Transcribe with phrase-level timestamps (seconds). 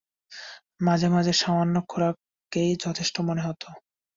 [0.81, 3.61] মাঝে মাঝে সামান্য খোরাককেই যথেষ্ট মনে হত।